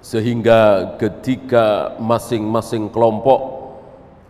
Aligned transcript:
Sehingga 0.00 0.94
ketika 1.00 1.98
masing-masing 1.98 2.88
kelompok 2.92 3.40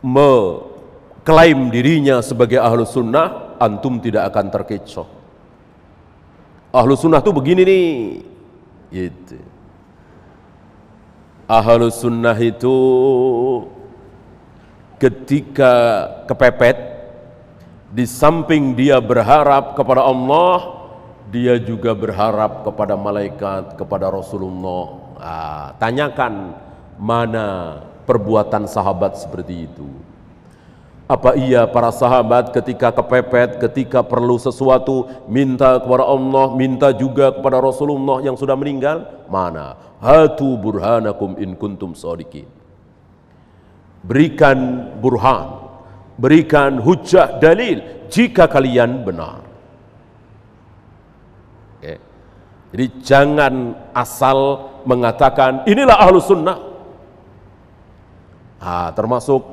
mengklaim 0.00 1.69
dirinya 1.69 2.22
sebagai 2.24 2.61
ahlu 2.61 2.87
sunnah, 2.88 3.56
antum 3.61 4.00
tidak 4.00 4.32
akan 4.32 4.46
terkecoh. 4.52 5.08
Ahlu 6.72 6.92
sunnah 6.96 7.24
itu 7.24 7.32
begini 7.32 7.62
nih, 7.64 7.88
gitu. 8.93 9.39
Ahlu 11.46 11.89
sunnah 11.95 12.37
itu 12.37 12.77
ketika 14.98 15.73
kepepet, 16.27 16.96
di 17.93 18.05
samping 18.05 18.75
dia 18.75 18.98
berharap 18.98 19.79
kepada 19.79 20.05
Allah, 20.05 20.91
dia 21.30 21.57
juga 21.57 21.95
berharap 21.95 22.67
kepada 22.67 22.98
malaikat, 22.98 23.79
kepada 23.79 24.10
Rasulullah. 24.10 25.05
Ah, 25.16 25.73
tanyakan 25.80 26.52
mana 27.01 27.80
perbuatan 28.05 28.69
sahabat 28.69 29.16
seperti 29.16 29.69
itu. 29.69 29.88
Apa 31.07 31.38
iya 31.38 31.62
para 31.70 31.95
sahabat 31.95 32.51
ketika 32.51 32.91
kepepet, 32.91 33.62
ketika 33.62 34.02
perlu 34.02 34.43
sesuatu, 34.43 35.07
minta 35.30 35.79
kepada 35.79 36.02
Allah, 36.02 36.51
minta 36.59 36.91
juga 36.91 37.30
kepada 37.30 37.62
Rasulullah 37.62 38.19
yang 38.27 38.34
sudah 38.34 38.59
meninggal? 38.59 39.07
Mana? 39.30 39.79
Hatu 40.02 40.59
burhanakum 40.59 41.38
in 41.38 41.55
kuntum 41.55 41.95
sadiqin. 41.95 42.51
Berikan 44.02 44.91
burhan, 44.98 45.71
berikan 46.19 46.83
hujah 46.83 47.38
dalil 47.38 48.10
jika 48.10 48.51
kalian 48.51 49.07
benar. 49.07 49.45
Jadi 52.75 52.87
jangan 53.02 53.55
asal 53.95 54.70
mengatakan 54.87 55.66
inilah 55.66 55.97
ahlu 55.98 56.18
sunnah. 56.18 56.59
Ah, 58.59 58.90
termasuk 58.96 59.45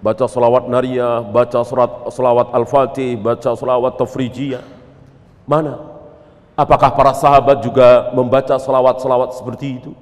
baca 0.00 0.24
salawat 0.28 0.68
nariyah, 0.68 1.24
baca 1.24 1.60
surat 1.64 2.08
salawat 2.08 2.52
al-fatih, 2.52 3.16
baca 3.20 3.52
salawat 3.56 3.96
tafrijiyah. 4.00 4.64
Mana? 5.44 5.94
Apakah 6.54 6.94
para 6.94 7.10
sahabat 7.12 7.66
juga 7.66 8.14
membaca 8.14 8.54
salawat-salawat 8.54 9.34
seperti 9.34 9.82
itu? 9.82 9.92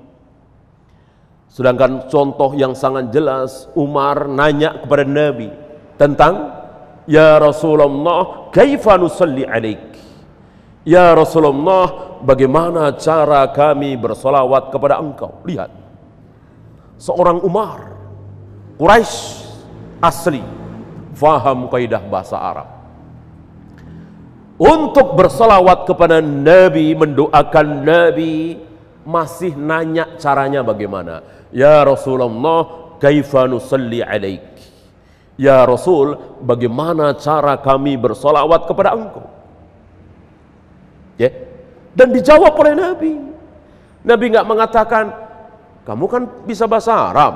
Sedangkan 1.49 2.13
contoh 2.13 2.53
yang 2.53 2.77
sangat 2.77 3.09
jelas, 3.09 3.69
Umar 3.73 4.29
nanya 4.29 4.77
kepada 4.85 5.05
Nabi 5.05 5.49
tentang 5.97 6.61
Ya 7.09 7.35
Rasulullah, 7.41 8.53
kaifa 8.55 8.95
nusalli 8.95 9.43
alaik? 9.43 9.97
Ya 10.83 11.15
Rasulullah, 11.15 12.19
bagaimana 12.27 12.91
cara 12.99 13.47
kami 13.55 13.95
bersolawat 13.95 14.75
kepada 14.75 14.99
engkau? 14.99 15.39
Lihat, 15.47 15.71
seorang 16.99 17.39
Umar, 17.47 17.95
Quraisy 18.83 19.47
asli 20.03 20.43
faham 21.15 21.71
kaidah 21.71 22.03
bahasa 22.03 22.35
Arab. 22.35 22.69
Untuk 24.59 25.15
berselawat 25.15 25.87
kepada 25.87 26.19
Nabi 26.19 26.99
mendoakan 26.99 27.67
Nabi 27.87 28.59
masih 29.07 29.55
nanya 29.55 30.19
caranya 30.19 30.67
bagaimana? 30.67 31.23
Ya 31.55 31.83
Rasulullah 31.87 32.95
kaifa 32.99 33.47
nusalli 33.47 34.03
alaik? 34.03 34.51
Ya 35.39 35.63
Rasul 35.63 36.19
bagaimana 36.43 37.15
cara 37.19 37.59
kami 37.59 37.99
bersolawat 37.99 38.67
kepada 38.67 38.95
engkau 38.95 39.42
ya 41.17 41.31
dan 41.93 42.09
dijawab 42.13 42.53
oleh 42.57 42.75
Nabi 42.77 43.13
Nabi 44.03 44.25
nggak 44.33 44.49
mengatakan 44.49 45.05
kamu 45.83 46.05
kan 46.09 46.23
bisa 46.47 46.65
bahasa 46.71 46.93
Arab 47.13 47.35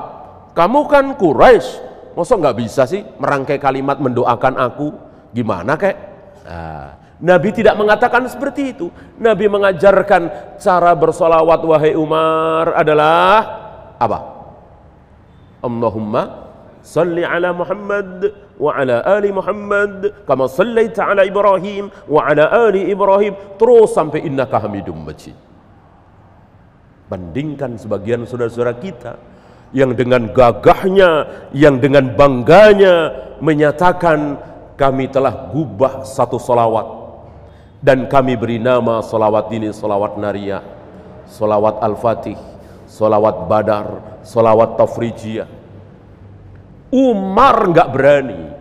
kamu 0.57 0.81
kan 0.89 1.05
Quraisy 1.19 1.87
Masa 2.17 2.33
nggak 2.41 2.57
bisa 2.57 2.89
sih 2.89 3.05
merangkai 3.21 3.61
kalimat 3.61 4.01
mendoakan 4.01 4.57
aku? 4.57 4.89
Gimana 5.37 5.77
kek? 5.77 5.97
Nah, 6.49 6.97
Nabi 7.21 7.53
tidak 7.53 7.77
mengatakan 7.77 8.25
seperti 8.25 8.73
itu. 8.73 8.89
Nabi 9.21 9.53
mengajarkan 9.53 10.57
cara 10.57 10.97
bersolawat 10.97 11.61
wahai 11.61 11.93
Umar 11.93 12.73
adalah 12.73 13.37
apa? 14.01 14.19
Allahumma 15.61 16.46
ala 17.27 17.51
Muhammad 17.51 18.31
wa 18.57 18.71
ala 18.79 19.03
ali 19.03 19.35
Muhammad 19.35 20.15
kama 20.23 20.47
sallaita 20.47 21.11
ala 21.11 21.27
Ibrahim 21.27 21.91
wa 22.07 22.23
ala 22.31 22.47
ali 22.71 22.87
Ibrahim 22.87 23.35
terus 23.59 23.91
sampai 23.91 24.23
innaka 24.23 24.63
hamidum 24.63 25.03
majid. 25.03 25.35
Bandingkan 27.07 27.79
sebagian 27.79 28.27
saudara-saudara 28.27 28.75
kita 28.79 29.15
yang 29.75 29.95
dengan 29.99 30.31
gagahnya, 30.31 31.11
yang 31.51 31.83
dengan 31.83 32.15
bangganya 32.15 33.15
menyatakan 33.43 34.39
kami 34.79 35.11
telah 35.11 35.51
gubah 35.51 36.07
satu 36.07 36.39
solawat 36.39 36.87
dan 37.83 38.07
kami 38.07 38.35
beri 38.39 38.59
nama 38.63 39.03
solawat 39.03 39.51
ini 39.53 39.71
solawat 39.75 40.19
nariyah, 40.19 40.63
solawat 41.29 41.83
al-fatih, 41.83 42.39
solawat 42.87 43.51
badar, 43.51 44.21
solawat 44.23 44.79
tafrijiyah. 44.79 45.66
Umar 46.97 47.69
nggak 47.69 47.89
berani 47.93 48.57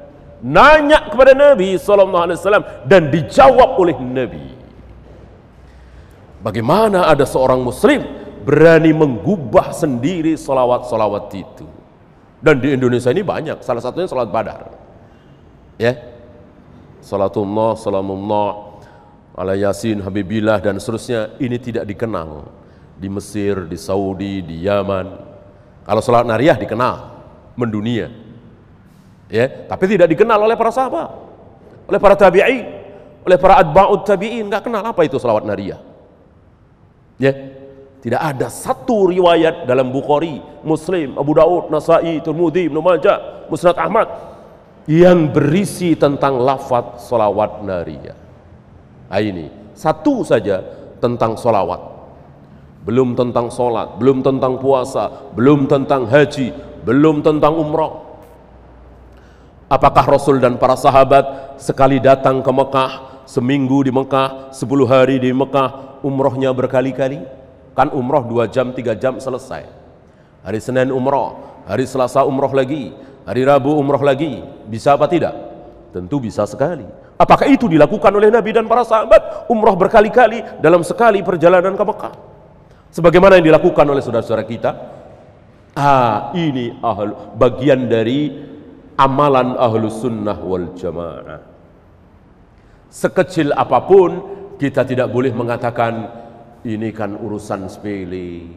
nanya 0.46 1.10
kepada 1.10 1.34
Nabi 1.34 1.74
SAW 1.80 2.86
dan 2.86 3.10
dijawab 3.10 3.82
oleh 3.82 3.98
Nabi. 3.98 4.48
Bagaimana 6.46 7.10
ada 7.10 7.26
seorang 7.26 7.66
Muslim 7.66 8.06
berani 8.46 8.94
menggubah 8.94 9.74
sendiri 9.74 10.38
solawat-solawat 10.38 11.26
itu. 11.34 11.66
Dan 12.38 12.62
di 12.62 12.78
Indonesia 12.78 13.10
ini 13.10 13.26
banyak, 13.26 13.66
salah 13.66 13.82
satunya 13.82 14.06
salat 14.06 14.30
badar. 14.30 14.70
Ya, 15.82 15.98
salatullah, 17.02 17.74
salamullah, 17.74 18.78
ala 19.34 19.58
yasin, 19.58 20.06
habibillah, 20.06 20.62
dan 20.62 20.78
seterusnya, 20.78 21.34
ini 21.42 21.58
tidak 21.58 21.90
dikenal. 21.90 22.46
Di 23.02 23.10
Mesir, 23.10 23.66
di 23.66 23.82
Saudi, 23.82 24.46
di 24.46 24.62
Yaman. 24.62 25.08
Kalau 25.90 26.02
salat 26.06 26.30
nariyah 26.30 26.62
dikenal, 26.62 26.96
mendunia. 27.58 28.25
Ya, 29.26 29.50
tapi 29.66 29.90
tidak 29.90 30.14
dikenal 30.14 30.38
oleh 30.38 30.54
para 30.54 30.70
sahabat, 30.70 31.10
oleh 31.90 31.98
para 31.98 32.14
tabi'in, 32.14 32.66
oleh 33.26 33.38
para 33.42 33.58
adba'ut 33.58 34.06
tabi'in, 34.06 34.46
nggak 34.46 34.70
kenal 34.70 34.86
apa 34.86 35.02
itu 35.02 35.18
salawat 35.18 35.50
nariyah. 35.50 35.82
Ya, 37.18 37.34
tidak 38.06 38.22
ada 38.22 38.54
satu 38.54 39.10
riwayat 39.10 39.66
dalam 39.66 39.90
Bukhari, 39.90 40.38
Muslim, 40.62 41.18
Abu 41.18 41.34
Daud, 41.34 41.74
Nasai, 41.74 42.22
Tirmidzi, 42.22 42.70
Ibnu 42.70 42.78
Majah, 42.86 43.50
Musnad 43.50 43.82
Ahmad 43.82 44.06
yang 44.86 45.34
berisi 45.34 45.98
tentang 45.98 46.38
lafaz 46.38 47.10
solawat 47.10 47.66
nariyah. 47.66 48.18
Nah 49.10 49.22
ini 49.22 49.50
satu 49.74 50.22
saja 50.22 50.62
tentang 51.02 51.34
solawat. 51.34 51.98
Belum 52.86 53.18
tentang 53.18 53.50
solat, 53.50 53.98
belum 53.98 54.22
tentang 54.22 54.62
puasa, 54.62 55.34
belum 55.34 55.66
tentang 55.66 56.06
haji, 56.06 56.54
belum 56.86 57.26
tentang 57.26 57.58
umrah. 57.58 58.05
Apakah 59.66 60.06
Rasul 60.06 60.38
dan 60.38 60.62
para 60.62 60.78
sahabat 60.78 61.58
sekali 61.58 61.98
datang 61.98 62.46
ke 62.46 62.52
Mekah, 62.54 63.26
seminggu 63.26 63.82
di 63.82 63.90
Mekah, 63.90 64.54
sepuluh 64.54 64.86
hari 64.86 65.18
di 65.18 65.34
Mekah, 65.34 66.02
umrohnya 66.06 66.54
berkali-kali? 66.54 67.26
Kan 67.74 67.90
umroh 67.90 68.22
dua 68.22 68.46
jam, 68.46 68.70
tiga 68.78 68.94
jam 68.94 69.18
selesai. 69.18 69.66
Hari 70.46 70.60
Senin 70.62 70.94
umroh, 70.94 71.66
hari 71.66 71.90
Selasa 71.90 72.22
umroh 72.22 72.54
lagi, 72.54 72.94
hari 73.26 73.42
Rabu 73.42 73.74
umroh 73.74 74.06
lagi. 74.06 74.46
Bisa 74.70 74.94
apa 74.94 75.10
tidak? 75.10 75.34
Tentu 75.90 76.22
bisa 76.22 76.46
sekali. 76.46 76.86
Apakah 77.18 77.50
itu 77.50 77.66
dilakukan 77.66 78.14
oleh 78.14 78.30
Nabi 78.30 78.54
dan 78.54 78.70
para 78.70 78.86
sahabat? 78.86 79.50
Umroh 79.50 79.74
berkali-kali 79.74 80.62
dalam 80.62 80.86
sekali 80.86 81.26
perjalanan 81.26 81.74
ke 81.74 81.82
Mekah. 81.82 82.14
Sebagaimana 82.94 83.42
yang 83.42 83.50
dilakukan 83.50 83.86
oleh 83.90 84.06
saudara-saudara 84.06 84.46
kita. 84.46 84.72
Ah, 85.76 86.32
ini 86.38 86.78
ahlu, 86.80 87.36
bagian 87.36 87.90
dari 87.92 88.54
amalan 88.96 89.60
ahlu 89.60 89.92
sunnah 89.92 90.40
wal 90.40 90.72
jamaah. 90.76 91.44
Sekecil 92.92 93.52
apa 93.52 93.84
pun, 93.84 94.12
kita 94.56 94.88
tidak 94.88 95.12
boleh 95.12 95.36
mengatakan 95.36 96.08
ini 96.66 96.90
kan 96.96 97.14
urusan 97.14 97.68
sepele 97.70 98.48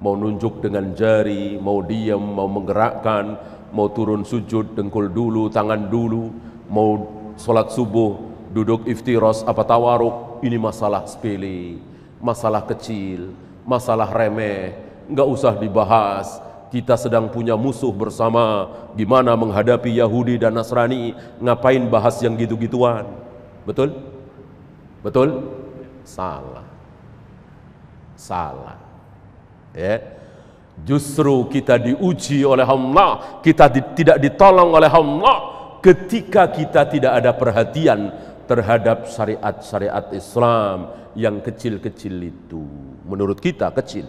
mau 0.00 0.16
nunjuk 0.16 0.64
dengan 0.64 0.96
jari 0.96 1.60
mau 1.60 1.84
diam 1.84 2.24
mau 2.24 2.48
menggerakkan 2.48 3.36
mau 3.70 3.92
turun 3.92 4.24
sujud 4.24 4.72
dengkul 4.72 5.12
dulu 5.12 5.52
tangan 5.52 5.92
dulu 5.92 6.32
mau 6.72 6.90
sholat 7.36 7.68
subuh 7.68 8.16
duduk 8.50 8.88
iftiros 8.88 9.44
apa 9.44 9.60
tawaruk 9.62 10.40
ini 10.40 10.56
masalah 10.56 11.04
sepele 11.04 11.76
masalah 12.16 12.64
kecil 12.64 13.36
masalah 13.68 14.08
remeh 14.08 14.72
nggak 15.12 15.28
usah 15.28 15.52
dibahas 15.60 16.40
kita 16.70 16.94
sedang 16.94 17.26
punya 17.28 17.58
musuh 17.58 17.90
bersama 17.90 18.70
gimana 18.94 19.34
menghadapi 19.34 19.90
Yahudi 19.98 20.38
dan 20.38 20.54
Nasrani 20.54 21.12
ngapain 21.42 21.82
bahas 21.90 22.16
yang 22.22 22.38
gitu-gituan 22.38 23.06
betul 23.66 23.94
betul 25.02 25.50
salah 26.06 26.70
salah. 28.20 28.76
Ya. 29.72 30.20
Justru 30.84 31.48
kita 31.48 31.80
diuji 31.80 32.44
oleh 32.44 32.64
Allah, 32.64 33.40
kita 33.40 33.68
di, 33.72 33.80
tidak 33.96 34.20
ditolong 34.20 34.76
oleh 34.76 34.88
Allah 34.88 35.36
ketika 35.80 36.48
kita 36.48 36.84
tidak 36.88 37.12
ada 37.20 37.32
perhatian 37.32 38.12
terhadap 38.44 39.08
syariat-syariat 39.08 40.12
Islam 40.12 40.92
yang 41.16 41.40
kecil-kecil 41.40 42.14
itu. 42.32 42.64
Menurut 43.04 43.40
kita 43.40 43.72
kecil. 43.76 44.08